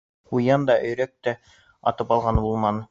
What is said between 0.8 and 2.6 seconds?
өйрәк тә атып алғаны